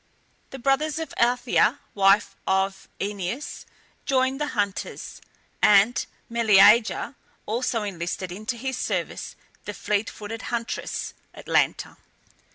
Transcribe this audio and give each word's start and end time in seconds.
The 0.49 0.57
brothers 0.57 0.97
of 0.97 1.13
Althea, 1.17 1.77
wife 1.93 2.35
of 2.47 2.87
Oeneus, 2.99 3.67
joined 4.07 4.41
the 4.41 4.47
hunters, 4.57 5.21
and 5.61 6.03
Meleager 6.27 7.13
also 7.45 7.83
enlisted 7.83 8.31
into 8.31 8.57
his 8.57 8.79
service 8.79 9.35
the 9.65 9.75
fleet 9.75 10.09
footed 10.09 10.41
huntress 10.49 11.13
Atalanta. 11.35 11.97